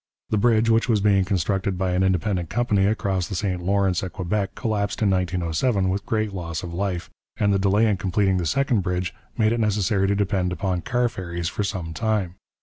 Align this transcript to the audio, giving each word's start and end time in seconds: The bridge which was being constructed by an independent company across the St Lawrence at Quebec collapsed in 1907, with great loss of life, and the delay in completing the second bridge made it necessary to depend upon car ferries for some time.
The 0.31 0.37
bridge 0.39 0.67
which 0.67 0.89
was 0.89 0.99
being 0.99 1.25
constructed 1.25 1.77
by 1.77 1.91
an 1.93 2.01
independent 2.01 2.49
company 2.49 2.87
across 2.87 3.27
the 3.27 3.35
St 3.35 3.61
Lawrence 3.61 4.01
at 4.01 4.13
Quebec 4.13 4.55
collapsed 4.55 5.03
in 5.03 5.11
1907, 5.11 5.89
with 5.89 6.07
great 6.07 6.33
loss 6.33 6.63
of 6.63 6.73
life, 6.73 7.11
and 7.37 7.53
the 7.53 7.59
delay 7.59 7.85
in 7.85 7.97
completing 7.97 8.37
the 8.37 8.47
second 8.47 8.81
bridge 8.81 9.13
made 9.37 9.51
it 9.51 9.59
necessary 9.59 10.07
to 10.07 10.15
depend 10.15 10.51
upon 10.51 10.81
car 10.81 11.07
ferries 11.07 11.49
for 11.49 11.63
some 11.63 11.93
time. 11.93 12.33